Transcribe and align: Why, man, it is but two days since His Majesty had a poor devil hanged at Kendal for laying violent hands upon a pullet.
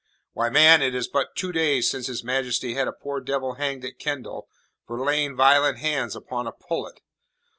Why, 0.33 0.49
man, 0.49 0.81
it 0.81 0.95
is 0.95 1.07
but 1.07 1.35
two 1.35 1.51
days 1.51 1.87
since 1.91 2.07
His 2.07 2.23
Majesty 2.23 2.73
had 2.73 2.87
a 2.87 2.91
poor 2.91 3.21
devil 3.21 3.53
hanged 3.59 3.85
at 3.85 3.99
Kendal 3.99 4.47
for 4.87 4.97
laying 4.99 5.35
violent 5.35 5.77
hands 5.77 6.15
upon 6.15 6.47
a 6.47 6.51
pullet. 6.51 7.01